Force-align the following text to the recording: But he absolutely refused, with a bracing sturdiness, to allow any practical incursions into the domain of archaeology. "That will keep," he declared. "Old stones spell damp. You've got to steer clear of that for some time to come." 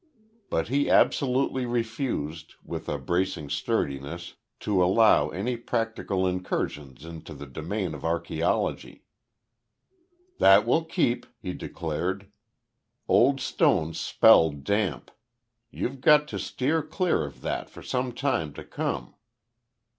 But 0.49 0.69
he 0.69 0.89
absolutely 0.89 1.67
refused, 1.67 2.55
with 2.65 2.89
a 2.89 2.97
bracing 2.97 3.51
sturdiness, 3.51 4.33
to 4.61 4.83
allow 4.83 5.29
any 5.29 5.55
practical 5.57 6.25
incursions 6.25 7.05
into 7.05 7.35
the 7.35 7.45
domain 7.45 7.93
of 7.93 8.03
archaeology. 8.03 9.03
"That 10.39 10.65
will 10.65 10.85
keep," 10.85 11.27
he 11.39 11.53
declared. 11.53 12.31
"Old 13.07 13.39
stones 13.39 13.99
spell 13.99 14.49
damp. 14.49 15.11
You've 15.69 16.01
got 16.01 16.27
to 16.29 16.39
steer 16.39 16.81
clear 16.81 17.23
of 17.23 17.41
that 17.41 17.69
for 17.69 17.83
some 17.83 18.11
time 18.11 18.53
to 18.53 18.63
come." 18.63 19.13